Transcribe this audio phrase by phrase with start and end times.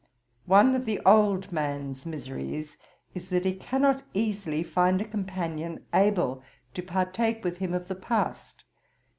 [0.47, 2.75] One of the old man's miseries
[3.13, 6.41] is, that he cannot easily find a companion able
[6.73, 8.63] to partake with him of the past.